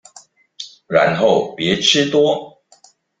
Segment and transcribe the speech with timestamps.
[0.87, 2.59] 然後別吃多